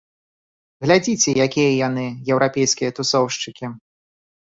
Глядзіце, 0.85 1.29
якія 1.45 1.69
яны, 1.87 2.07
еўрапейскія 2.35 2.89
тусоўшчыкі! 3.01 3.75